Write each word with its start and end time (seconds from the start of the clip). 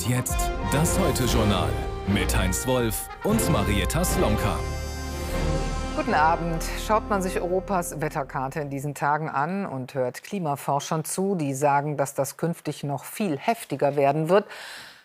Und 0.00 0.08
jetzt 0.08 0.50
das 0.72 0.98
Heute-Journal 0.98 1.68
mit 2.06 2.34
Heinz 2.34 2.66
Wolf 2.66 3.06
und 3.22 3.50
Marietta 3.50 4.02
Slomka. 4.02 4.58
Guten 5.94 6.14
Abend. 6.14 6.64
Schaut 6.86 7.10
man 7.10 7.20
sich 7.20 7.38
Europas 7.38 8.00
Wetterkarte 8.00 8.60
in 8.60 8.70
diesen 8.70 8.94
Tagen 8.94 9.28
an 9.28 9.66
und 9.66 9.92
hört 9.92 10.22
Klimaforschern 10.22 11.04
zu, 11.04 11.34
die 11.34 11.52
sagen, 11.52 11.98
dass 11.98 12.14
das 12.14 12.38
künftig 12.38 12.82
noch 12.82 13.04
viel 13.04 13.36
heftiger 13.36 13.94
werden 13.94 14.30
wird, 14.30 14.46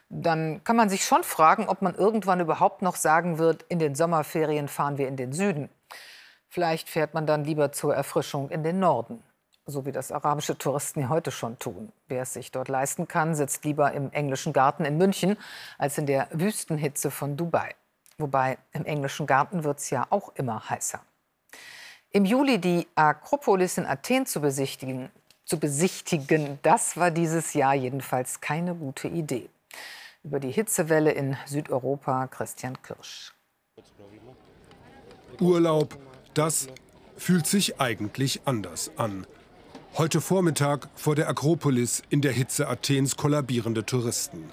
dann 0.08 0.64
kann 0.64 0.78
man 0.78 0.90
sich 0.90 1.04
schon 1.04 1.24
fragen, 1.24 1.68
ob 1.68 1.82
man 1.82 1.96
irgendwann 1.96 2.40
überhaupt 2.40 2.82
noch 2.82 2.96
sagen 2.96 3.38
wird, 3.38 3.64
in 3.64 3.80
den 3.80 3.96
Sommerferien 3.96 4.70
fahren 4.70 4.98
wir 4.98 5.10
in 5.10 5.18
den 5.18 5.34
Süden. 5.34 5.70
Vielleicht 6.48 6.88
fährt 6.88 7.14
man 7.14 7.26
dann 7.26 7.44
lieber 7.44 7.74
zur 7.74 7.94
Erfrischung 7.94 8.50
in 8.50 8.64
den 8.64 8.80
Norden 8.80 9.22
so 9.66 9.86
wie 9.86 9.92
das 9.92 10.12
arabische 10.12 10.58
Touristen 10.58 11.02
ja 11.02 11.10
heute 11.10 11.32
schon 11.32 11.58
tun. 11.58 11.92
Wer 12.08 12.22
es 12.22 12.34
sich 12.34 12.52
dort 12.52 12.68
leisten 12.68 13.08
kann, 13.08 13.36
sitzt 13.36 13.66
lieber 13.66 13.92
im 13.94 14.12
englischen 14.12 14.54
Garten 14.54 14.86
in 14.86 14.98
München 14.98 15.38
als 15.78 15.98
in 15.98 16.06
der 16.06 16.28
Wüstenhitze 16.32 17.10
von 17.10 17.36
Dubai. 17.36 17.76
Wobei 18.18 18.58
im 18.72 18.86
englischen 18.86 19.26
Garten 19.26 19.64
wird 19.64 19.80
es 19.80 19.90
ja 19.90 20.08
auch 20.10 20.34
immer 20.36 20.70
heißer. 20.70 21.02
Im 22.12 22.26
Juli 22.26 22.60
die 22.60 22.88
Akropolis 22.96 23.78
in 23.78 23.86
Athen 23.86 24.26
zu 24.26 24.40
besichtigen, 24.40 25.10
zu 25.44 25.60
besichtigen, 25.60 26.60
das 26.62 26.96
war 26.96 27.12
dieses 27.12 27.54
Jahr 27.54 27.74
jedenfalls 27.74 28.40
keine 28.40 28.74
gute 28.74 29.08
Idee. 29.08 29.50
Über 30.24 30.40
die 30.40 30.52
Hitzewelle 30.52 31.12
in 31.12 31.36
Südeuropa 31.46 32.28
Christian 32.28 32.82
Kirsch. 32.82 33.34
Urlaub, 35.42 35.98
das 36.34 36.68
fühlt 37.18 37.48
sich 37.48 37.82
eigentlich 37.82 38.42
anders 38.46 38.92
an. 38.96 39.28
Heute 39.98 40.20
Vormittag 40.20 40.90
vor 40.96 41.16
der 41.16 41.30
Akropolis 41.30 42.04
in 42.10 42.20
der 42.20 42.34
Hitze 42.34 42.68
Athens 42.68 43.16
kollabierende 43.16 43.86
Touristen. 43.86 44.44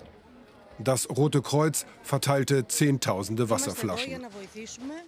Das 0.79 1.11
Rote 1.11 1.43
Kreuz 1.43 1.85
verteilte 2.05 2.69
Zehntausende 2.69 3.51
Wasserflaschen. 3.51 4.25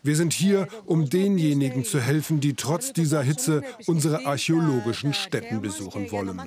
Wir 0.03 0.17
sind 0.17 0.33
hier, 0.33 0.67
um 0.87 1.09
denjenigen 1.09 1.85
zu 1.85 2.01
helfen, 2.01 2.41
die 2.41 2.55
trotz 2.55 2.93
dieser 2.93 3.23
Hitze 3.23 3.63
unsere 3.87 4.27
archäologischen 4.27 5.15
Stätten 5.15 5.63
besuchen 5.63 6.11
wollen. 6.11 6.43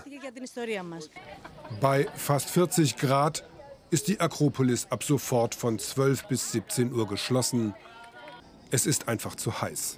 Bei 1.79 2.07
fast 2.13 2.49
40 2.49 2.97
Grad 2.97 3.47
ist 3.89 4.09
die 4.09 4.19
Akropolis 4.19 4.88
ab 4.89 5.01
sofort 5.01 5.55
von 5.55 5.79
12 5.79 6.27
bis 6.27 6.51
17 6.51 6.91
Uhr 6.91 7.07
geschlossen. 7.07 7.73
Es 8.69 8.85
ist 8.85 9.07
einfach 9.07 9.35
zu 9.35 9.61
heiß. 9.61 9.97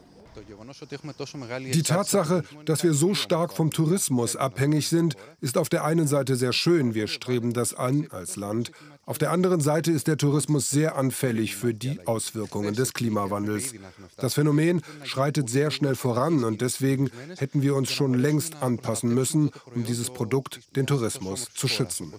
Die 1.73 1.83
Tatsache, 1.83 2.43
dass 2.65 2.83
wir 2.83 2.93
so 2.93 3.13
stark 3.13 3.53
vom 3.53 3.71
Tourismus 3.71 4.35
abhängig 4.35 4.87
sind, 4.87 5.15
ist 5.41 5.57
auf 5.57 5.69
der 5.69 5.83
einen 5.83 6.07
Seite 6.07 6.35
sehr 6.35 6.53
schön, 6.53 6.93
wir 6.93 7.07
streben 7.07 7.53
das 7.53 7.73
an 7.73 8.07
als 8.11 8.35
Land. 8.35 8.71
Auf 9.05 9.17
der 9.17 9.31
anderen 9.31 9.59
Seite 9.59 9.91
ist 9.91 10.07
der 10.07 10.17
Tourismus 10.17 10.69
sehr 10.69 10.95
anfällig 10.95 11.55
für 11.55 11.73
die 11.73 12.05
Auswirkungen 12.05 12.75
des 12.75 12.93
Klimawandels. 12.93 13.73
Das 14.17 14.35
Phänomen 14.35 14.81
schreitet 15.03 15.49
sehr 15.49 15.71
schnell 15.71 15.95
voran 15.95 16.43
und 16.43 16.61
deswegen 16.61 17.09
hätten 17.37 17.61
wir 17.61 17.75
uns 17.75 17.91
schon 17.91 18.13
längst 18.13 18.61
anpassen 18.61 19.13
müssen, 19.13 19.49
um 19.73 19.83
dieses 19.83 20.11
Produkt, 20.11 20.75
den 20.75 20.85
Tourismus, 20.85 21.47
zu 21.53 21.67
schützen. 21.67 22.13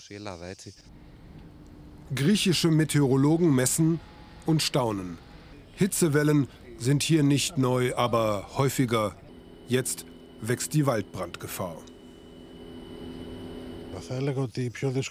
Griechische 2.12 2.72
Meteorologen 2.72 3.54
messen 3.54 4.00
und 4.46 4.62
staunen. 4.62 5.16
Hitzewellen 5.76 6.48
sind 6.80 7.02
hier 7.02 7.22
nicht 7.22 7.58
neu, 7.58 7.94
aber 7.94 8.50
häufiger. 8.56 9.14
Jetzt 9.68 10.06
wächst 10.40 10.74
die 10.74 10.86
Waldbrandgefahr. 10.86 11.76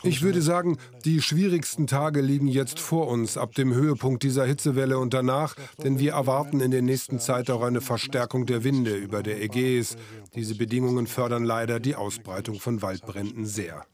Ich 0.04 0.22
würde 0.22 0.42
sagen, 0.42 0.78
die 1.06 1.22
schwierigsten 1.22 1.86
Tage 1.86 2.22
liegen 2.22 2.48
jetzt 2.48 2.80
vor 2.80 3.08
uns, 3.08 3.38
ab 3.38 3.54
dem 3.54 3.74
Höhepunkt 3.74 4.24
dieser 4.24 4.46
Hitzewelle 4.46 4.98
und 4.98 5.14
danach, 5.14 5.56
denn 5.84 6.00
wir 6.00 6.14
erwarten 6.14 6.60
in 6.60 6.72
der 6.72 6.82
nächsten 6.82 7.20
Zeit 7.20 7.52
auch 7.52 7.62
eine 7.62 7.82
Verstärkung 7.82 8.48
der 8.48 8.64
Winde 8.64 8.96
über 8.96 9.22
der 9.22 9.42
Ägäis. 9.44 9.96
Diese 10.34 10.56
Bedingungen 10.56 11.06
fördern 11.06 11.44
leider 11.44 11.80
die 11.80 11.96
Ausbreitung 11.96 12.60
von 12.60 12.82
Waldbränden 12.82 13.46
sehr. 13.46 13.86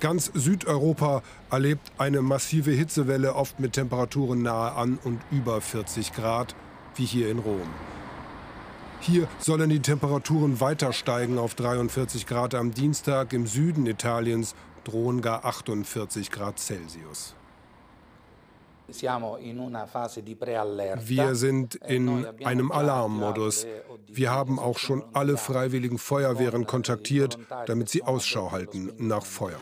Ganz 0.00 0.30
Südeuropa 0.34 1.22
erlebt 1.50 1.92
eine 1.98 2.22
massive 2.22 2.72
Hitzewelle, 2.72 3.34
oft 3.34 3.60
mit 3.60 3.74
Temperaturen 3.74 4.42
nahe 4.42 4.72
an 4.72 4.98
und 5.02 5.20
über 5.30 5.60
40 5.60 6.12
Grad, 6.12 6.54
wie 6.96 7.04
hier 7.04 7.30
in 7.30 7.38
Rom. 7.38 7.68
Hier 9.00 9.28
sollen 9.38 9.68
die 9.68 9.80
Temperaturen 9.80 10.60
weiter 10.60 10.92
steigen 10.92 11.38
auf 11.38 11.54
43 11.54 12.26
Grad 12.26 12.54
am 12.54 12.72
Dienstag. 12.72 13.32
Im 13.34 13.46
Süden 13.46 13.86
Italiens 13.86 14.54
drohen 14.82 15.20
gar 15.20 15.44
48 15.44 16.30
Grad 16.30 16.58
Celsius. 16.58 17.34
Wir 21.06 21.34
sind 21.34 21.80
e 21.82 21.96
in 21.96 22.26
einem 22.44 22.72
Alarmmodus. 22.72 23.66
Wir 24.06 24.30
haben 24.30 24.58
auch 24.58 24.78
schon 24.78 25.04
alle 25.12 25.36
freiwilligen 25.36 25.98
Feuerwehren 25.98 26.66
kontaktiert, 26.66 27.38
damit 27.66 27.88
sie 27.88 28.02
Ausschau 28.02 28.52
halten 28.52 28.92
nach 28.98 29.24
Feuern 29.24 29.60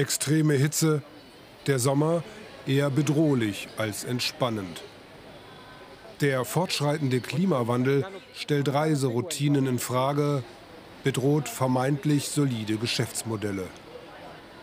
extreme 0.00 0.54
Hitze, 0.54 1.02
der 1.66 1.78
Sommer 1.78 2.24
eher 2.66 2.90
bedrohlich 2.90 3.68
als 3.76 4.04
entspannend. 4.04 4.82
Der 6.20 6.44
fortschreitende 6.44 7.20
Klimawandel 7.20 8.06
stellt 8.34 8.72
Reiseroutinen 8.72 9.66
in 9.66 9.78
Frage, 9.78 10.42
bedroht 11.04 11.48
vermeintlich 11.48 12.28
solide 12.28 12.76
Geschäftsmodelle. 12.76 13.66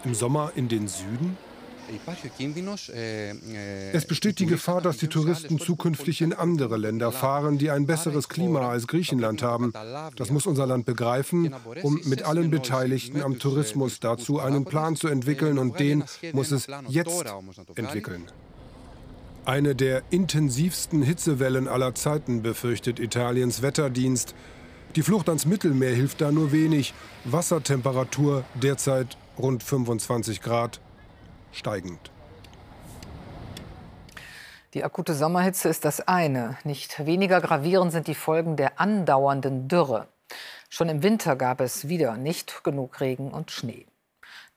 Im 0.04 0.14
Sommer 0.14 0.52
in 0.56 0.68
den 0.68 0.88
Süden? 0.88 1.38
Es 3.94 4.06
besteht 4.06 4.40
die 4.40 4.46
Gefahr, 4.46 4.82
dass 4.82 4.98
die 4.98 5.08
Touristen 5.08 5.60
zukünftig 5.60 6.22
in 6.22 6.34
andere 6.34 6.78
Länder 6.78 7.12
fahren, 7.12 7.58
die 7.58 7.72
ein 7.72 7.86
besseres 7.86 8.30
Klima 8.30 8.70
als 8.70 8.88
Griechenland 8.88 9.42
haben. 9.42 9.74
Das 10.16 10.30
muss 10.30 10.46
unser 10.46 10.66
Land 10.66 10.86
begreifen, 10.86 11.54
um 11.84 12.00
mit 12.06 12.24
allen 12.24 12.50
Beteiligten 12.50 13.22
am 13.22 13.40
Tourismus 13.40 14.00
dazu 14.00 14.40
einen 14.40 14.66
Plan 14.66 14.96
zu 14.96 15.08
entwickeln 15.08 15.58
und 15.58 15.80
den 15.80 16.04
muss 16.34 16.52
es 16.52 16.68
jetzt 16.88 17.26
entwickeln. 17.76 18.26
Eine 19.46 19.76
der 19.76 20.04
intensivsten 20.10 21.02
Hitzewellen 21.02 21.70
aller 21.70 21.96
Zeiten 21.96 22.42
befürchtet 22.42 23.00
Italiens 23.00 23.62
Wetterdienst. 23.62 24.36
Die 24.98 25.04
Flucht 25.04 25.30
ans 25.30 25.46
Mittelmeer 25.46 25.96
hilft 25.96 26.20
da 26.20 26.34
nur 26.34 26.52
wenig. 26.52 26.94
Wassertemperatur 27.24 28.44
derzeit 28.56 29.18
rund 29.38 29.64
25 29.64 30.42
Grad 30.42 30.82
steigend. 31.52 32.12
Die 34.74 34.84
akute 34.84 35.14
Sommerhitze 35.14 35.70
ist 35.70 35.86
das 35.86 36.08
eine. 36.08 36.58
Nicht 36.64 37.06
weniger 37.06 37.42
gravierend 37.42 37.92
sind 37.92 38.08
die 38.08 38.16
Folgen 38.16 38.58
der 38.58 38.80
andauernden 38.80 39.68
Dürre. 39.68 40.08
Schon 40.70 40.90
im 40.90 41.04
Winter 41.04 41.36
gab 41.36 41.62
es 41.62 41.88
wieder 41.88 42.18
nicht 42.18 42.64
genug 42.64 43.00
Regen 43.00 43.32
und 43.32 43.52
Schnee. 43.52 43.88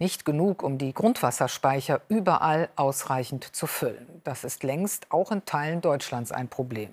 Nicht 0.00 0.24
genug, 0.24 0.62
um 0.62 0.78
die 0.78 0.94
Grundwasserspeicher 0.94 2.00
überall 2.08 2.70
ausreichend 2.74 3.44
zu 3.54 3.66
füllen. 3.66 4.22
Das 4.24 4.44
ist 4.44 4.62
längst 4.62 5.12
auch 5.12 5.30
in 5.30 5.44
Teilen 5.44 5.82
Deutschlands 5.82 6.32
ein 6.32 6.48
Problem. 6.48 6.90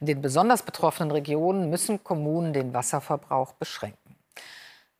In 0.00 0.06
den 0.06 0.22
besonders 0.22 0.62
betroffenen 0.62 1.10
Regionen 1.10 1.68
müssen 1.68 2.02
Kommunen 2.04 2.52
den 2.52 2.72
Wasserverbrauch 2.72 3.52
beschränken. 3.54 4.16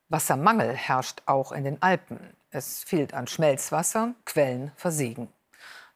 Wassermangel 0.08 0.74
herrscht 0.74 1.22
auch 1.26 1.52
in 1.52 1.64
den 1.64 1.80
Alpen. 1.80 2.18
Es 2.56 2.84
fehlt 2.84 3.14
an 3.14 3.26
Schmelzwasser, 3.26 4.14
Quellen 4.24 4.70
versiegen. 4.76 5.26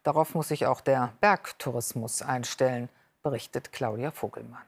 Darauf 0.03 0.35
muss 0.35 0.49
sich 0.49 0.67
auch 0.67 0.81
der 0.81 1.13
Bergtourismus 1.21 2.21
einstellen, 2.21 2.89
berichtet 3.23 3.71
Claudia 3.71 4.11
Vogelmann. 4.11 4.65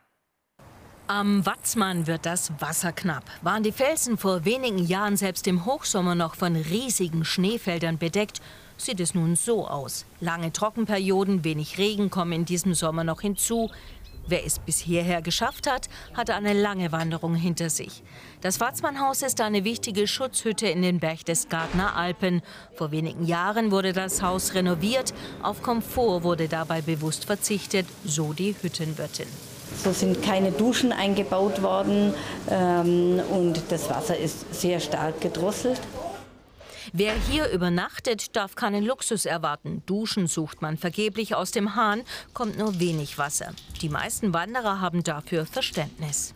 Am 1.09 1.45
Watzmann 1.45 2.07
wird 2.07 2.27
das 2.27 2.53
Wasser 2.61 2.93
knapp. 2.93 3.25
Waren 3.43 3.65
die 3.65 3.73
Felsen 3.73 4.19
vor 4.19 4.45
wenigen 4.45 4.79
Jahren 4.79 5.17
selbst 5.17 5.49
im 5.49 5.67
Hochsommer 5.67 6.15
noch 6.15 6.37
von 6.37 6.55
riesigen 6.55 7.25
Schneefeldern 7.25 7.99
bedeckt, 7.99 8.41
sieht 8.77 9.01
es 9.01 9.15
nun 9.15 9.35
so 9.35 9.67
aus. 9.67 10.07
Lange 10.21 10.53
Trockenperioden, 10.53 11.43
wenig 11.43 11.77
Regen 11.77 12.09
kommen 12.09 12.31
in 12.31 12.45
diesem 12.45 12.75
Sommer 12.75 13.03
noch 13.03 13.21
hinzu. 13.21 13.69
Wer 14.27 14.47
es 14.47 14.59
bis 14.59 14.79
hierher 14.79 15.23
geschafft 15.23 15.69
hat, 15.69 15.89
hatte 16.15 16.35
eine 16.35 16.53
lange 16.53 16.93
Wanderung 16.93 17.35
hinter 17.35 17.71
sich. 17.71 18.03
Das 18.41 18.61
Watzmannhaus 18.61 19.23
ist 19.23 19.41
eine 19.41 19.65
wichtige 19.65 20.07
Schutzhütte 20.07 20.67
in 20.69 20.83
den 20.83 21.01
Berchtesgadener 21.01 21.97
Alpen. 21.97 22.43
Vor 22.75 22.91
wenigen 22.91 23.25
Jahren 23.27 23.71
wurde 23.71 23.93
das 23.93 24.23
Haus 24.23 24.55
renoviert. 24.55 25.15
Auf 25.43 25.63
Komfort 25.63 26.23
wurde 26.23 26.49
dabei 26.49 26.81
bewusst 26.81 27.25
verzichtet, 27.25 27.87
so 28.05 28.33
die 28.33 28.55
Hüttenwirtin. 28.61 29.27
So 29.83 29.93
sind 29.93 30.23
keine 30.23 30.53
Duschen 30.53 30.93
eingebaut 30.93 31.63
worden 31.63 32.13
ähm, 32.51 33.21
und 33.31 33.63
das 33.71 33.89
Wasser 33.89 34.17
ist 34.17 34.53
sehr 34.53 34.81
stark 34.81 35.21
gedrosselt. 35.21 35.81
Wer 36.93 37.15
hier 37.15 37.49
übernachtet, 37.49 38.37
darf 38.37 38.55
keinen 38.55 38.85
Luxus 38.85 39.27
erwarten. 39.27 39.83
Duschen 39.87 40.27
sucht 40.27 40.63
man 40.63 40.77
vergeblich 40.77 41.35
aus 41.35 41.51
dem 41.51 41.75
Hahn, 41.75 42.03
kommt 42.35 42.59
nur 42.59 42.81
wenig 42.81 43.19
Wasser. 43.19 43.53
Die 43.81 43.89
meisten 43.89 44.33
Wanderer 44.35 44.81
haben 44.81 45.03
dafür 45.03 45.47
Verständnis. 45.47 46.35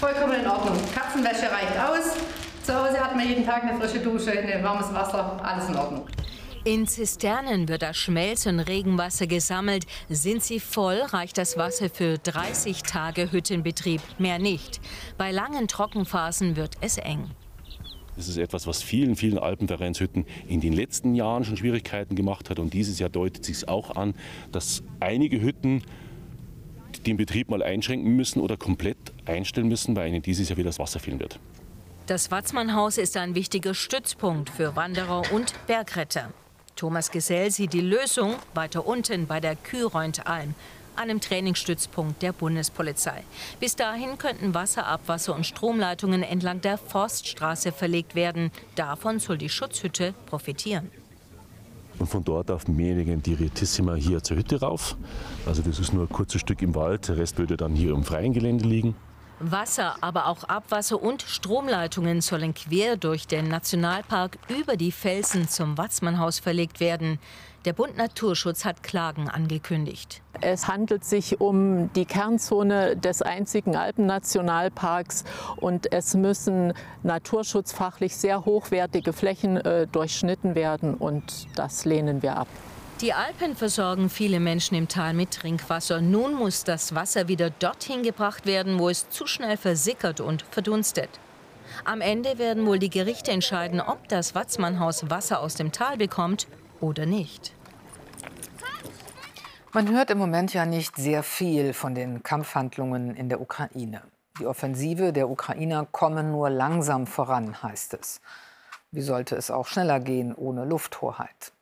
Vollkommen 0.00 0.40
in 0.40 0.46
Ordnung. 0.46 0.78
Katzenwäsche 0.94 1.50
reicht 1.50 1.78
aus. 1.78 2.16
Zu 2.64 2.74
Hause 2.74 2.98
hat 2.98 3.16
man 3.16 3.26
jeden 3.26 3.44
Tag 3.44 3.64
eine 3.64 3.78
frische 3.78 4.00
Dusche, 4.00 4.32
ein 4.32 4.62
warmes 4.62 4.92
Wasser, 4.92 5.40
alles 5.42 5.68
in 5.68 5.76
Ordnung. 5.76 6.06
In 6.64 6.86
Zisternen 6.86 7.66
wird 7.66 7.82
das 7.82 7.96
Schmelz- 7.96 8.46
und 8.46 8.60
Regenwasser 8.60 9.26
gesammelt. 9.26 9.84
Sind 10.08 10.44
sie 10.44 10.60
voll, 10.60 11.02
reicht 11.02 11.36
das 11.36 11.56
Wasser 11.56 11.90
für 11.90 12.18
30 12.18 12.82
Tage 12.82 13.32
Hüttenbetrieb, 13.32 14.00
mehr 14.18 14.38
nicht. 14.38 14.80
Bei 15.18 15.32
langen 15.32 15.66
Trockenphasen 15.66 16.54
wird 16.54 16.76
es 16.80 16.98
eng. 16.98 17.30
Das 18.16 18.28
ist 18.28 18.36
etwas, 18.36 18.66
was 18.66 18.82
vielen, 18.82 19.16
vielen 19.16 19.38
Alpenvereinshütten 19.38 20.26
in 20.46 20.60
den 20.60 20.72
letzten 20.72 21.14
Jahren 21.14 21.44
schon 21.44 21.56
Schwierigkeiten 21.56 22.14
gemacht 22.14 22.50
hat. 22.50 22.58
Und 22.58 22.74
dieses 22.74 22.98
Jahr 22.98 23.08
deutet 23.08 23.44
sich 23.44 23.68
auch 23.68 23.96
an, 23.96 24.14
dass 24.50 24.82
einige 25.00 25.40
Hütten 25.40 25.82
den 27.06 27.16
Betrieb 27.16 27.50
mal 27.50 27.62
einschränken 27.62 28.14
müssen 28.14 28.40
oder 28.40 28.56
komplett 28.56 28.98
einstellen 29.24 29.68
müssen, 29.68 29.96
weil 29.96 30.08
ihnen 30.08 30.22
dieses 30.22 30.48
Jahr 30.48 30.58
wieder 30.58 30.68
das 30.68 30.78
Wasser 30.78 31.00
fehlen 31.00 31.20
wird. 31.20 31.38
Das 32.06 32.30
Watzmannhaus 32.30 32.98
ist 32.98 33.16
ein 33.16 33.34
wichtiger 33.34 33.74
Stützpunkt 33.74 34.50
für 34.50 34.76
Wanderer 34.76 35.22
und 35.32 35.54
Bergretter. 35.66 36.32
Thomas 36.76 37.10
Gesell 37.10 37.50
sieht 37.50 37.72
die 37.72 37.80
Lösung 37.80 38.34
weiter 38.54 38.86
unten 38.86 39.26
bei 39.26 39.40
der 39.40 39.56
Kühreunt-Alm, 40.92 41.02
einem 41.02 41.20
Trainingsstützpunkt 41.20 42.22
der 42.22 42.32
Bundespolizei. 42.32 43.24
Bis 43.60 43.76
dahin 43.76 44.18
könnten 44.18 44.54
Wasser, 44.54 44.86
Abwasser 44.86 45.34
und 45.34 45.46
Stromleitungen 45.46 46.22
entlang 46.22 46.60
der 46.60 46.78
Forststraße 46.78 47.72
verlegt 47.72 48.14
werden. 48.14 48.50
Davon 48.74 49.18
soll 49.18 49.38
die 49.38 49.48
Schutzhütte 49.48 50.14
profitieren. 50.26 50.90
Und 51.98 52.06
von 52.06 52.24
dort 52.24 52.50
auf 52.50 52.68
Mehringen 52.68 53.22
die 53.22 53.34
Retissima 53.34 53.94
hier 53.94 54.22
zur 54.22 54.38
Hütte 54.38 54.60
rauf. 54.60 54.96
Also 55.46 55.62
das 55.62 55.78
ist 55.78 55.92
nur 55.92 56.04
ein 56.04 56.08
kurzes 56.08 56.40
Stück 56.40 56.62
im 56.62 56.74
Wald, 56.74 57.08
der 57.08 57.16
Rest 57.18 57.38
würde 57.38 57.56
dann 57.56 57.74
hier 57.74 57.92
im 57.92 58.02
freien 58.02 58.32
Gelände 58.32 58.64
liegen. 58.64 58.94
Wasser, 59.44 59.96
aber 60.00 60.26
auch 60.26 60.44
Abwasser 60.44 61.02
und 61.02 61.22
Stromleitungen 61.22 62.20
sollen 62.20 62.54
quer 62.54 62.96
durch 62.96 63.26
den 63.26 63.48
Nationalpark 63.48 64.38
über 64.48 64.76
die 64.76 64.92
Felsen 64.92 65.48
zum 65.48 65.76
Watzmannhaus 65.78 66.38
verlegt 66.38 66.78
werden. 66.78 67.18
Der 67.64 67.72
Bund 67.72 67.96
Naturschutz 67.96 68.64
hat 68.64 68.82
Klagen 68.82 69.28
angekündigt. 69.28 70.20
Es 70.40 70.66
handelt 70.66 71.04
sich 71.04 71.40
um 71.40 71.92
die 71.92 72.06
Kernzone 72.06 72.96
des 72.96 73.22
einzigen 73.22 73.76
Alpennationalparks 73.76 75.22
und 75.58 75.92
es 75.92 76.14
müssen 76.14 76.72
naturschutzfachlich 77.04 78.16
sehr 78.16 78.44
hochwertige 78.44 79.12
Flächen 79.12 79.58
äh, 79.58 79.86
durchschnitten 79.86 80.56
werden 80.56 80.94
und 80.94 81.46
das 81.54 81.84
lehnen 81.84 82.22
wir 82.22 82.36
ab. 82.36 82.48
Die 83.00 83.12
Alpen 83.12 83.54
versorgen 83.54 84.10
viele 84.10 84.40
Menschen 84.40 84.76
im 84.76 84.88
Tal 84.88 85.14
mit 85.14 85.30
Trinkwasser. 85.30 86.00
Nun 86.00 86.34
muss 86.34 86.64
das 86.64 86.96
Wasser 86.96 87.28
wieder 87.28 87.50
dorthin 87.50 88.02
gebracht 88.02 88.44
werden, 88.44 88.80
wo 88.80 88.88
es 88.88 89.08
zu 89.10 89.28
schnell 89.28 89.56
versickert 89.56 90.20
und 90.20 90.42
verdunstet. 90.50 91.10
Am 91.84 92.00
Ende 92.00 92.38
werden 92.38 92.66
wohl 92.66 92.80
die 92.80 92.90
Gerichte 92.90 93.30
entscheiden, 93.30 93.80
ob 93.80 94.08
das 94.08 94.34
Watzmannhaus 94.34 95.10
Wasser 95.10 95.40
aus 95.40 95.54
dem 95.54 95.70
Tal 95.70 95.96
bekommt 95.96 96.48
oder 96.82 97.06
nicht. 97.06 97.54
Man 99.72 99.88
hört 99.90 100.10
im 100.10 100.18
Moment 100.18 100.52
ja 100.52 100.66
nicht 100.66 100.96
sehr 100.96 101.22
viel 101.22 101.72
von 101.72 101.94
den 101.94 102.22
Kampfhandlungen 102.22 103.16
in 103.16 103.30
der 103.30 103.40
Ukraine. 103.40 104.02
Die 104.38 104.46
Offensive 104.46 105.12
der 105.12 105.30
Ukrainer 105.30 105.86
komme 105.90 106.22
nur 106.22 106.50
langsam 106.50 107.06
voran, 107.06 107.62
heißt 107.62 107.94
es. 107.94 108.20
Wie 108.90 109.00
sollte 109.00 109.36
es 109.36 109.50
auch 109.50 109.66
schneller 109.66 110.00
gehen 110.00 110.34
ohne 110.34 110.66
Lufthoheit? 110.66 111.52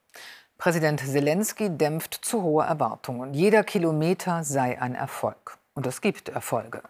Präsident 0.59 1.01
Zelensky 1.01 1.71
dämpft 1.71 2.15
zu 2.15 2.43
hohe 2.43 2.65
Erwartungen. 2.65 3.33
Jeder 3.33 3.63
Kilometer 3.63 4.43
sei 4.45 4.81
ein 4.81 4.95
Erfolg. 4.95 5.57
Und 5.75 5.87
es 5.87 6.01
gibt 6.01 6.29
Erfolge. 6.29 6.83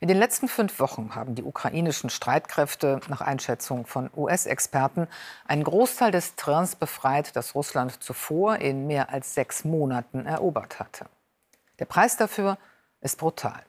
In 0.00 0.06
den 0.06 0.16
letzten 0.16 0.46
fünf 0.46 0.78
Wochen 0.78 1.16
haben 1.16 1.34
die 1.34 1.42
ukrainischen 1.42 2.08
Streitkräfte 2.08 3.00
nach 3.08 3.20
Einschätzung 3.20 3.84
von 3.84 4.10
US-Experten 4.16 5.08
einen 5.44 5.64
Großteil 5.64 6.12
des 6.12 6.36
Terrains 6.36 6.76
befreit, 6.76 7.34
das 7.34 7.56
Russland 7.56 8.00
zuvor 8.02 8.56
in 8.56 8.86
mehr 8.86 9.10
als 9.10 9.34
sechs 9.34 9.64
Monaten 9.64 10.24
erobert 10.24 10.78
hatte. 10.78 11.06
Der 11.80 11.86
Preis 11.86 12.16
dafür 12.16 12.58
ist 13.00 13.18
brutal. 13.18 13.60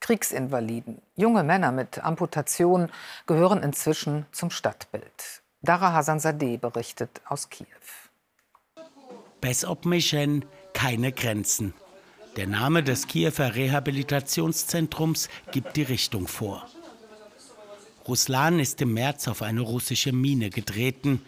Kriegsinvaliden, 0.00 1.00
junge 1.16 1.42
Männer 1.42 1.72
mit 1.72 2.04
Amputationen 2.04 2.92
gehören 3.26 3.62
inzwischen 3.62 4.26
zum 4.30 4.50
Stadtbild. 4.50 5.42
Dara 5.62 5.92
Hasanzadeh 5.94 6.58
berichtet 6.58 7.22
aus 7.26 7.48
Kiew. 7.48 7.66
Besopmischen 9.40 10.44
keine 10.74 11.12
Grenzen. 11.12 11.72
Der 12.38 12.46
Name 12.46 12.84
des 12.84 13.08
Kiewer 13.08 13.56
Rehabilitationszentrums 13.56 15.28
gibt 15.50 15.74
die 15.74 15.82
Richtung 15.82 16.28
vor. 16.28 16.70
Ruslan 18.06 18.60
ist 18.60 18.80
im 18.80 18.94
März 18.94 19.26
auf 19.26 19.42
eine 19.42 19.60
russische 19.60 20.12
Mine 20.12 20.48
getreten. 20.48 21.20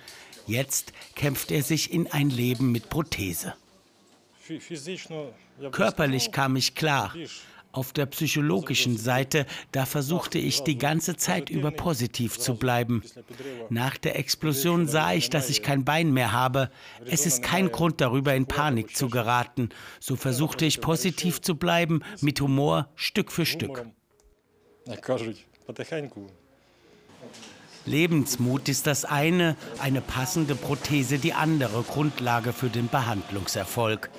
Jetzt 0.46 0.92
kämpft 1.16 1.50
er 1.50 1.64
sich 1.64 1.92
in 1.92 2.06
ein 2.12 2.30
Leben 2.30 2.70
mit 2.70 2.90
Prothese. 2.90 3.54
Körperlich 5.72 6.30
kam 6.30 6.54
ich 6.54 6.76
klar, 6.76 7.12
auf 7.72 7.92
der 7.92 8.06
psychologischen 8.06 8.96
Seite, 8.96 9.46
da 9.72 9.86
versuchte 9.86 10.38
ich 10.38 10.62
die 10.62 10.78
ganze 10.78 11.16
Zeit 11.16 11.50
über 11.50 11.70
positiv 11.70 12.38
zu 12.38 12.56
bleiben. 12.56 13.02
Nach 13.68 13.96
der 13.96 14.18
Explosion 14.18 14.88
sah 14.88 15.12
ich, 15.12 15.30
dass 15.30 15.50
ich 15.50 15.62
kein 15.62 15.84
Bein 15.84 16.12
mehr 16.12 16.32
habe. 16.32 16.70
Es 17.06 17.26
ist 17.26 17.42
kein 17.42 17.70
Grund 17.70 18.00
darüber 18.00 18.34
in 18.34 18.46
Panik 18.46 18.96
zu 18.96 19.08
geraten. 19.08 19.70
So 20.00 20.16
versuchte 20.16 20.64
ich 20.64 20.80
positiv 20.80 21.40
zu 21.40 21.54
bleiben, 21.54 22.02
mit 22.20 22.40
Humor, 22.40 22.88
Stück 22.96 23.30
für 23.30 23.46
Stück. 23.46 23.86
Lebensmut 27.86 28.68
ist 28.68 28.86
das 28.86 29.04
eine, 29.04 29.56
eine 29.78 30.00
passende 30.00 30.54
Prothese 30.54 31.18
die 31.18 31.32
andere 31.32 31.82
Grundlage 31.82 32.52
für 32.52 32.68
den 32.68 32.88
Behandlungserfolg. 32.88 34.10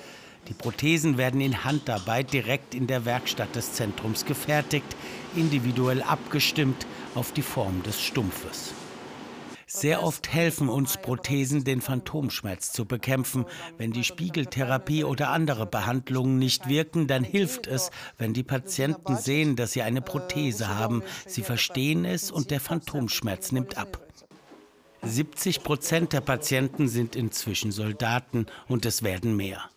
Die 0.48 0.54
Prothesen 0.54 1.18
werden 1.18 1.40
in 1.40 1.64
Handarbeit 1.64 2.32
direkt 2.32 2.74
in 2.74 2.86
der 2.86 3.04
Werkstatt 3.04 3.54
des 3.54 3.74
Zentrums 3.74 4.24
gefertigt, 4.24 4.96
individuell 5.36 6.02
abgestimmt 6.02 6.86
auf 7.14 7.32
die 7.32 7.42
Form 7.42 7.82
des 7.82 8.00
Stumpfes. 8.00 8.74
Sehr 9.74 10.02
oft 10.02 10.30
helfen 10.30 10.68
uns 10.68 10.98
Prothesen, 10.98 11.64
den 11.64 11.80
Phantomschmerz 11.80 12.72
zu 12.72 12.84
bekämpfen. 12.84 13.46
Wenn 13.78 13.90
die 13.90 14.04
Spiegeltherapie 14.04 15.02
oder 15.02 15.30
andere 15.30 15.64
Behandlungen 15.64 16.38
nicht 16.38 16.68
wirken, 16.68 17.06
dann 17.06 17.24
hilft 17.24 17.68
es, 17.68 17.90
wenn 18.18 18.34
die 18.34 18.42
Patienten 18.42 19.16
sehen, 19.16 19.56
dass 19.56 19.72
sie 19.72 19.80
eine 19.80 20.02
Prothese 20.02 20.68
haben. 20.68 21.02
Sie 21.26 21.42
verstehen 21.42 22.04
es 22.04 22.30
und 22.30 22.50
der 22.50 22.60
Phantomschmerz 22.60 23.50
nimmt 23.50 23.78
ab. 23.78 23.98
70 25.04 25.62
Prozent 25.62 26.12
der 26.12 26.20
Patienten 26.20 26.86
sind 26.86 27.16
inzwischen 27.16 27.72
Soldaten 27.72 28.46
und 28.68 28.84
es 28.84 29.02
werden 29.02 29.36
mehr. 29.36 29.71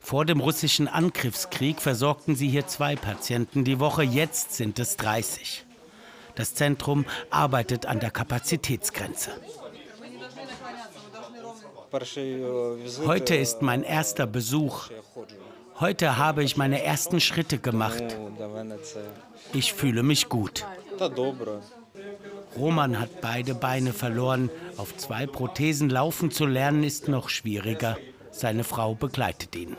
Vor 0.00 0.24
dem 0.24 0.40
russischen 0.40 0.88
Angriffskrieg 0.88 1.80
versorgten 1.80 2.34
sie 2.34 2.48
hier 2.48 2.66
zwei 2.66 2.96
Patienten 2.96 3.64
die 3.64 3.78
Woche, 3.78 4.02
jetzt 4.02 4.54
sind 4.54 4.78
es 4.78 4.96
30. 4.96 5.64
Das 6.34 6.54
Zentrum 6.54 7.04
arbeitet 7.30 7.86
an 7.86 8.00
der 8.00 8.10
Kapazitätsgrenze. 8.10 9.32
Heute 13.04 13.34
ist 13.34 13.62
mein 13.62 13.82
erster 13.82 14.26
Besuch. 14.26 14.90
Heute 15.80 16.16
habe 16.16 16.44
ich 16.44 16.56
meine 16.56 16.82
ersten 16.82 17.20
Schritte 17.20 17.58
gemacht. 17.58 18.02
Ich 19.52 19.72
fühle 19.72 20.02
mich 20.02 20.28
gut. 20.28 20.66
Roman 22.56 23.00
hat 23.00 23.20
beide 23.20 23.54
Beine 23.54 23.92
verloren. 23.92 24.50
Auf 24.76 24.96
zwei 24.96 25.26
Prothesen 25.26 25.88
laufen 25.90 26.30
zu 26.30 26.46
lernen 26.46 26.84
ist 26.84 27.08
noch 27.08 27.28
schwieriger. 27.28 27.96
Seine 28.30 28.64
Frau 28.64 28.94
begleitet 28.94 29.54
ihn. 29.56 29.76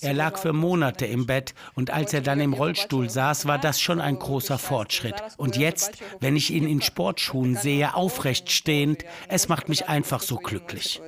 Er 0.00 0.14
lag 0.14 0.38
für 0.38 0.52
Monate 0.52 1.06
im 1.06 1.26
Bett 1.26 1.54
und 1.74 1.90
als 1.90 2.12
er 2.12 2.20
dann 2.20 2.40
im 2.40 2.52
Rollstuhl 2.52 3.10
saß, 3.10 3.46
war 3.46 3.58
das 3.58 3.80
schon 3.80 4.00
ein 4.00 4.18
großer 4.18 4.58
Fortschritt. 4.58 5.16
Und 5.36 5.56
jetzt, 5.56 5.98
wenn 6.20 6.36
ich 6.36 6.50
ihn 6.50 6.66
in 6.66 6.82
Sportschuhen 6.82 7.56
sehe, 7.56 7.94
aufrecht 7.94 8.50
stehend, 8.50 9.04
es 9.28 9.48
macht 9.48 9.68
mich 9.68 9.88
einfach 9.88 10.20
so 10.20 10.36
glücklich. 10.36 11.00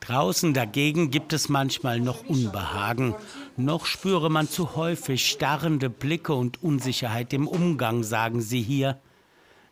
Draußen 0.00 0.52
dagegen 0.52 1.12
gibt 1.12 1.32
es 1.32 1.48
manchmal 1.48 2.00
noch 2.00 2.28
Unbehagen. 2.28 3.14
Noch 3.56 3.86
spüre 3.86 4.30
man 4.30 4.48
zu 4.48 4.74
häufig 4.74 5.30
starrende 5.30 5.90
Blicke 5.90 6.34
und 6.34 6.60
Unsicherheit 6.60 7.32
im 7.32 7.46
Umgang, 7.46 8.02
sagen 8.02 8.40
sie 8.40 8.62
hier. 8.62 8.98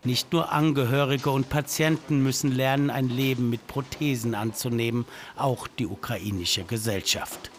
Nicht 0.03 0.33
nur 0.33 0.51
Angehörige 0.51 1.31
und 1.31 1.51
Patienten 1.51 2.23
müssen 2.23 2.51
lernen, 2.51 2.89
ein 2.89 3.11
Leben 3.11 3.51
mit 3.51 3.67
Prothesen 3.67 4.35
anzunehmen, 4.35 5.05
auch 5.37 5.69
die 5.69 5.87
ukrainische 5.87 6.65
Gesellschaft. 6.65 7.51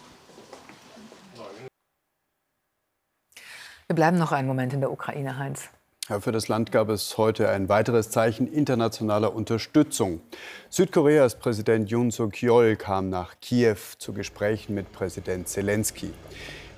Wir 3.88 3.96
bleiben 3.96 4.18
noch 4.18 4.32
einen 4.32 4.48
Moment 4.48 4.74
in 4.74 4.80
der 4.80 4.92
Ukraine, 4.92 5.38
Heinz. 5.38 5.70
Ja, 6.10 6.20
für 6.20 6.32
das 6.32 6.48
Land 6.48 6.72
gab 6.72 6.90
es 6.90 7.18
heute 7.18 7.50
ein 7.50 7.70
weiteres 7.70 8.10
Zeichen 8.10 8.48
internationaler 8.48 9.36
Unterstützung. 9.36 10.22
Südkoreas 10.70 11.38
Präsident 11.38 11.92
Yoon 11.92 12.10
Suk-yeol 12.10 12.76
kam 12.76 13.10
nach 13.10 13.36
Kiew 13.40 13.78
zu 14.00 14.14
Gesprächen 14.14 14.74
mit 14.74 14.92
Präsident 14.92 15.48
Zelensky. 15.48 16.12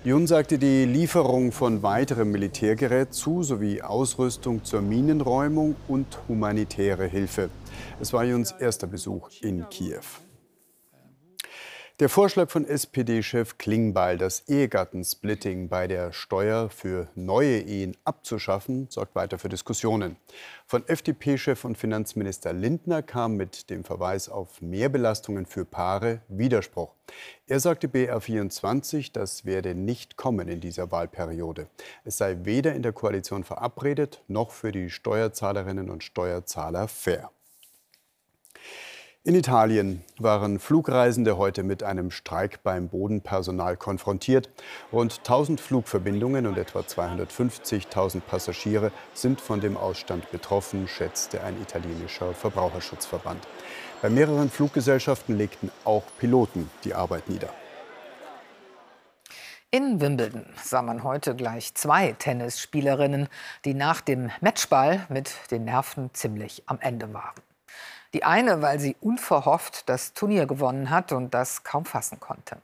Jun 0.05 0.27
sagte 0.27 0.57
die 0.57 0.83
Lieferung 0.83 1.53
von 1.53 1.81
weiterem 1.81 2.29
Militärgerät 2.29 3.13
zu 3.13 3.41
sowie 3.41 3.81
Ausrüstung 3.81 4.61
zur 4.65 4.81
Minenräumung 4.81 5.77
und 5.87 6.19
humanitäre 6.27 7.05
Hilfe. 7.05 7.49
Es 8.01 8.11
war 8.11 8.25
Juns 8.25 8.51
erster 8.51 8.87
Besuch 8.87 9.29
in 9.41 9.65
Kiew. 9.69 10.01
Der 11.99 12.09
Vorschlag 12.09 12.49
von 12.49 12.65
SPD-Chef 12.65 13.59
Klingbeil, 13.59 14.17
das 14.17 14.49
Ehegattensplitting 14.49 15.69
bei 15.69 15.85
der 15.85 16.11
Steuer 16.11 16.71
für 16.71 17.07
neue 17.13 17.59
Ehen 17.59 17.95
abzuschaffen, 18.03 18.87
sorgt 18.89 19.13
weiter 19.13 19.37
für 19.37 19.47
Diskussionen. 19.47 20.17
Von 20.65 20.87
FDP-Chef 20.87 21.63
und 21.63 21.77
Finanzminister 21.77 22.51
Lindner 22.51 23.03
kam 23.03 23.35
mit 23.35 23.69
dem 23.69 23.83
Verweis 23.83 24.27
auf 24.27 24.59
Mehrbelastungen 24.59 25.45
für 25.45 25.65
Paare 25.65 26.21
Widerspruch. 26.29 26.95
Er 27.45 27.59
sagte 27.59 27.87
BR24, 27.87 29.11
das 29.13 29.45
werde 29.45 29.75
nicht 29.75 30.17
kommen 30.17 30.47
in 30.47 30.61
dieser 30.61 30.91
Wahlperiode. 30.91 31.67
Es 32.05 32.17
sei 32.17 32.39
weder 32.41 32.73
in 32.73 32.81
der 32.81 32.93
Koalition 32.93 33.43
verabredet 33.43 34.23
noch 34.27 34.49
für 34.49 34.71
die 34.71 34.89
Steuerzahlerinnen 34.89 35.91
und 35.91 36.03
Steuerzahler 36.03 36.87
fair. 36.87 37.29
In 39.25 39.35
Italien 39.35 40.03
waren 40.17 40.59
Flugreisende 40.59 41.37
heute 41.37 41.63
mit 41.63 41.81
einem 41.81 42.11
Streik 42.11 42.61
beim 42.61 42.89
Bodenpersonal 42.89 43.77
konfrontiert. 43.77 44.49
Rund 44.91 45.19
1000 45.19 45.61
Flugverbindungen 45.61 46.45
und 46.45 46.57
etwa 46.57 46.81
250.000 46.81 48.19
Passagiere 48.19 48.91
sind 49.13 49.39
von 49.39 49.61
dem 49.61 49.77
Ausstand 49.77 50.29
betroffen, 50.31 50.89
schätzte 50.89 51.41
ein 51.41 51.55
italienischer 51.61 52.33
Verbraucherschutzverband. 52.33 53.47
Bei 54.01 54.09
mehreren 54.09 54.49
Fluggesellschaften 54.49 55.37
legten 55.37 55.71
auch 55.85 56.03
Piloten 56.19 56.69
die 56.83 56.93
Arbeit 56.93 57.29
nieder. 57.29 57.53
In 59.71 60.01
Wimbledon 60.01 60.47
sah 60.61 60.81
man 60.81 61.05
heute 61.05 61.33
gleich 61.33 61.73
zwei 61.75 62.11
Tennisspielerinnen, 62.11 63.29
die 63.63 63.73
nach 63.73 64.01
dem 64.01 64.31
Matchball 64.41 65.05
mit 65.07 65.31
den 65.49 65.63
Nerven 65.63 66.13
ziemlich 66.13 66.63
am 66.65 66.79
Ende 66.81 67.13
waren. 67.13 67.52
Die 68.13 68.23
eine, 68.23 68.61
weil 68.61 68.79
sie 68.79 68.95
unverhofft 69.01 69.89
das 69.89 70.13
Turnier 70.13 70.45
gewonnen 70.45 70.89
hat 70.89 71.11
und 71.11 71.33
das 71.33 71.63
kaum 71.63 71.85
fassen 71.85 72.19
konnte. 72.19 72.57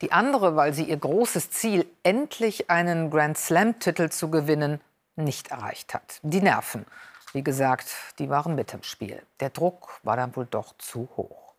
Die 0.00 0.10
andere, 0.10 0.56
weil 0.56 0.74
sie 0.74 0.84
ihr 0.84 0.96
großes 0.96 1.50
Ziel, 1.50 1.86
endlich 2.02 2.68
einen 2.68 3.10
Grand 3.10 3.38
Slam-Titel 3.38 4.10
zu 4.10 4.30
gewinnen, 4.30 4.80
nicht 5.14 5.52
erreicht 5.52 5.94
hat. 5.94 6.18
Die 6.22 6.40
Nerven, 6.40 6.84
wie 7.32 7.44
gesagt, 7.44 7.88
die 8.18 8.28
waren 8.28 8.54
mit 8.54 8.74
im 8.74 8.82
Spiel. 8.82 9.22
Der 9.40 9.50
Druck 9.50 10.00
war 10.02 10.16
dann 10.16 10.34
wohl 10.34 10.46
doch 10.46 10.76
zu 10.78 11.08
hoch. 11.16 11.54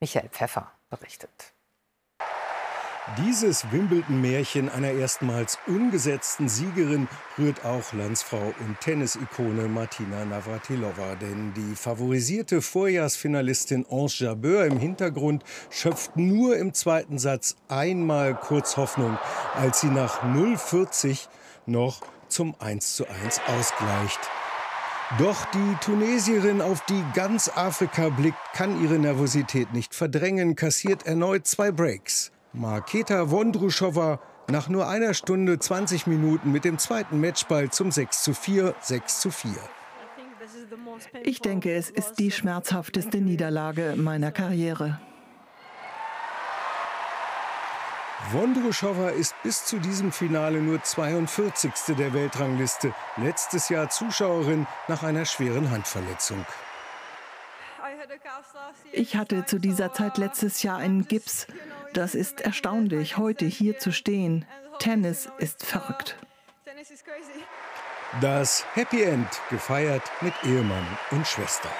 Michael 0.00 0.28
Pfeffer 0.30 0.70
berichtet. 0.88 1.53
Dieses 3.18 3.70
Wimbledon-Märchen 3.70 4.70
einer 4.70 4.90
erstmals 4.90 5.58
ungesetzten 5.66 6.48
Siegerin 6.48 7.06
rührt 7.38 7.62
auch 7.62 7.92
Landsfrau 7.92 8.54
und 8.60 8.80
Tennisikone 8.80 9.68
Martina 9.68 10.24
Navratilova. 10.24 11.14
Denn 11.16 11.52
die 11.52 11.76
favorisierte 11.76 12.62
Vorjahrsfinalistin 12.62 13.84
Ange 13.90 14.08
Jabeur 14.08 14.64
im 14.64 14.78
Hintergrund 14.78 15.44
schöpft 15.68 16.16
nur 16.16 16.56
im 16.56 16.72
zweiten 16.72 17.18
Satz 17.18 17.56
einmal 17.68 18.34
kurz 18.34 18.78
Hoffnung, 18.78 19.18
als 19.54 19.82
sie 19.82 19.90
nach 19.90 20.22
0,40 20.22 21.28
noch 21.66 22.00
zum 22.28 22.54
1 22.58 22.96
zu 22.96 23.06
1 23.06 23.42
ausgleicht. 23.58 24.20
Doch 25.18 25.44
die 25.52 25.76
Tunesierin, 25.82 26.62
auf 26.62 26.82
die 26.86 27.04
ganz 27.12 27.50
Afrika 27.54 28.08
blickt, 28.08 28.38
kann 28.54 28.82
ihre 28.82 28.98
Nervosität 28.98 29.74
nicht 29.74 29.94
verdrängen, 29.94 30.56
kassiert 30.56 31.06
erneut 31.06 31.46
zwei 31.46 31.70
Breaks. 31.70 32.32
Marketa 32.54 33.32
Wondruschowa 33.32 34.20
nach 34.48 34.68
nur 34.68 34.88
einer 34.88 35.12
Stunde 35.12 35.58
20 35.58 36.06
Minuten 36.06 36.52
mit 36.52 36.64
dem 36.64 36.78
zweiten 36.78 37.20
Matchball 37.20 37.70
zum 37.70 37.90
6 37.90 38.22
zu 38.22 38.32
4, 38.32 38.76
6 38.80 39.20
zu 39.20 39.30
4. 39.32 39.50
Ich 41.24 41.40
denke, 41.40 41.74
es 41.74 41.90
ist 41.90 42.20
die 42.20 42.30
schmerzhafteste 42.30 43.18
Niederlage 43.18 43.94
meiner 43.96 44.30
Karriere. 44.30 45.00
Wondruschowa 48.30 49.08
ist 49.08 49.34
bis 49.42 49.64
zu 49.64 49.80
diesem 49.80 50.12
Finale 50.12 50.60
nur 50.60 50.80
42. 50.80 51.72
der 51.98 52.14
Weltrangliste. 52.14 52.94
Letztes 53.16 53.68
Jahr 53.68 53.90
Zuschauerin 53.90 54.68
nach 54.86 55.02
einer 55.02 55.24
schweren 55.24 55.72
Handverletzung. 55.72 56.46
Ich 58.92 59.16
hatte 59.16 59.44
zu 59.44 59.58
dieser 59.58 59.92
Zeit 59.92 60.18
letztes 60.18 60.62
Jahr 60.62 60.78
einen 60.78 61.06
Gips. 61.06 61.46
Das 61.92 62.14
ist 62.14 62.40
erstaunlich, 62.40 63.16
heute 63.16 63.44
hier 63.44 63.78
zu 63.78 63.92
stehen. 63.92 64.46
Tennis 64.78 65.28
ist 65.38 65.64
verrückt. 65.64 66.16
Das 68.20 68.64
Happy 68.74 69.02
End 69.02 69.28
gefeiert 69.50 70.02
mit 70.20 70.34
Ehemann 70.44 70.86
und 71.10 71.26
Schwester. 71.26 71.70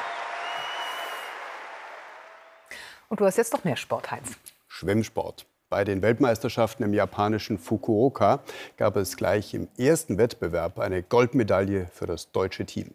Und 3.08 3.20
du 3.20 3.26
hast 3.26 3.36
jetzt 3.36 3.52
noch 3.52 3.64
mehr 3.64 3.76
Sport, 3.76 4.10
Heinz. 4.10 4.32
Schwimmsport. 4.66 5.46
Bei 5.70 5.82
den 5.82 6.02
Weltmeisterschaften 6.02 6.84
im 6.84 6.94
japanischen 6.94 7.58
Fukuoka 7.58 8.40
gab 8.76 8.96
es 8.96 9.16
gleich 9.16 9.54
im 9.54 9.68
ersten 9.76 10.18
Wettbewerb 10.18 10.78
eine 10.78 11.02
Goldmedaille 11.02 11.88
für 11.92 12.06
das 12.06 12.30
deutsche 12.30 12.64
Team. 12.64 12.92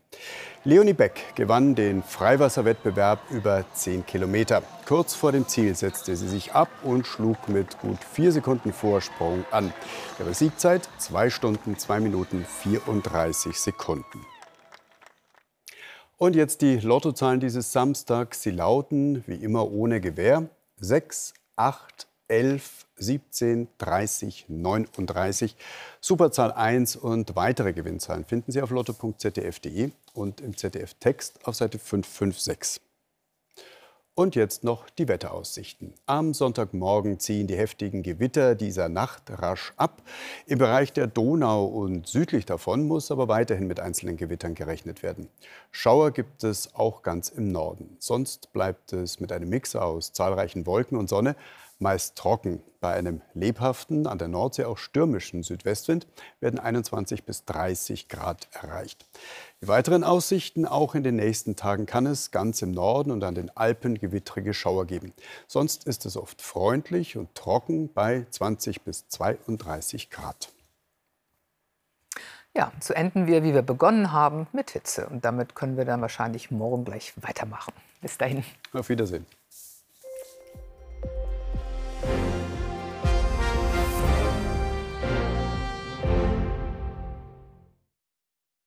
Leonie 0.63 0.93
Beck 0.93 1.35
gewann 1.35 1.75
den 1.75 2.03
Freiwasserwettbewerb 2.03 3.19
über 3.31 3.65
10 3.73 4.05
Kilometer. 4.05 4.61
Kurz 4.87 5.15
vor 5.15 5.31
dem 5.31 5.47
Ziel 5.47 5.75
setzte 5.75 6.15
sie 6.15 6.27
sich 6.27 6.53
ab 6.53 6.69
und 6.83 7.07
schlug 7.07 7.49
mit 7.49 7.79
gut 7.79 8.03
vier 8.03 8.31
Sekunden 8.31 8.71
Vorsprung 8.71 9.43
an. 9.51 9.73
Ihre 10.19 10.33
Siegzeit 10.33 10.87
2 10.99 11.31
Stunden, 11.31 11.77
2 11.77 11.99
Minuten, 11.99 12.45
34 12.45 13.59
Sekunden. 13.59 14.25
Und 16.17 16.35
jetzt 16.35 16.61
die 16.61 16.77
Lottozahlen 16.77 17.39
dieses 17.39 17.71
Samstags. 17.71 18.43
Sie 18.43 18.51
lauten 18.51 19.23
wie 19.25 19.35
immer 19.35 19.71
ohne 19.71 20.01
Gewähr 20.01 20.49
6, 20.77 21.33
8, 21.55 22.07
11, 22.29 22.85
17, 22.95 23.67
30, 23.77 24.45
39. 24.47 25.55
Superzahl 25.99 26.51
1 26.51 26.95
und 26.95 27.35
weitere 27.35 27.73
Gewinnzahlen 27.73 28.23
finden 28.23 28.51
Sie 28.51 28.61
auf 28.61 28.69
lotto.zdf.de 28.69 29.89
und 30.13 30.39
im 30.39 30.55
ZDF-Text 30.55 31.45
auf 31.45 31.55
Seite 31.55 31.79
556. 31.79 32.81
Und 34.19 34.35
jetzt 34.35 34.65
noch 34.65 34.89
die 34.89 35.07
Wetteraussichten. 35.07 35.93
Am 36.05 36.33
Sonntagmorgen 36.33 37.19
ziehen 37.19 37.47
die 37.47 37.55
heftigen 37.55 38.03
Gewitter 38.03 38.53
dieser 38.53 38.89
Nacht 38.89 39.23
rasch 39.29 39.71
ab. 39.77 40.01
Im 40.45 40.59
Bereich 40.59 40.91
der 40.91 41.07
Donau 41.07 41.65
und 41.65 42.05
südlich 42.05 42.45
davon 42.45 42.85
muss 42.85 43.11
aber 43.11 43.29
weiterhin 43.29 43.65
mit 43.65 43.79
einzelnen 43.79 44.17
Gewittern 44.17 44.55
gerechnet 44.55 45.03
werden. 45.03 45.29
Schauer 45.71 46.11
gibt 46.11 46.43
es 46.43 46.75
auch 46.75 47.01
ganz 47.01 47.29
im 47.29 47.49
Norden. 47.53 47.95
Sonst 47.99 48.51
bleibt 48.51 48.91
es 48.91 49.21
mit 49.21 49.31
einem 49.31 49.47
Mix 49.47 49.77
aus 49.77 50.11
zahlreichen 50.11 50.65
Wolken 50.65 50.97
und 50.97 51.07
Sonne 51.07 51.37
meist 51.79 52.15
trocken. 52.17 52.61
Bei 52.81 52.93
einem 52.93 53.21
lebhaften, 53.33 54.07
an 54.07 54.17
der 54.17 54.29
Nordsee 54.29 54.63
auch 54.65 54.77
stürmischen 54.77 55.43
Südwestwind 55.43 56.07
werden 56.39 56.59
21 56.59 57.25
bis 57.25 57.43
30 57.45 58.07
Grad 58.07 58.47
erreicht. 58.53 59.05
Die 59.61 59.67
weiteren 59.67 60.03
Aussichten, 60.03 60.65
auch 60.65 60.95
in 60.95 61.03
den 61.03 61.17
nächsten 61.17 61.55
Tagen 61.55 61.85
kann 61.85 62.05
es 62.05 62.31
ganz 62.31 62.61
im 62.61 62.71
Norden 62.71 63.11
und 63.11 63.23
an 63.23 63.35
den 63.35 63.55
Alpen 63.55 63.99
gewittrige 63.99 64.53
Schauer 64.53 64.85
geben. 64.85 65.13
Sonst 65.47 65.85
ist 65.85 66.05
es 66.05 66.15
oft 66.15 66.41
freundlich 66.41 67.17
und 67.17 67.35
trocken 67.35 67.91
bei 67.91 68.25
20 68.29 68.83
bis 68.83 69.07
32 69.09 70.09
Grad. 70.09 70.53
Ja, 72.55 72.71
zu 72.79 72.95
enden 72.95 73.27
wir, 73.27 73.43
wie 73.43 73.53
wir 73.53 73.61
begonnen 73.61 74.11
haben, 74.11 74.47
mit 74.53 74.71
Hitze. 74.71 75.07
Und 75.07 75.23
damit 75.23 75.55
können 75.55 75.77
wir 75.77 75.85
dann 75.85 76.01
wahrscheinlich 76.01 76.49
morgen 76.49 76.83
gleich 76.83 77.13
weitermachen. 77.17 77.73
Bis 78.01 78.17
dahin. 78.17 78.43
Auf 78.73 78.89
Wiedersehen. 78.89 79.25